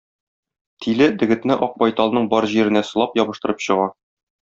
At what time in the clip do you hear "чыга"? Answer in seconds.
3.69-3.91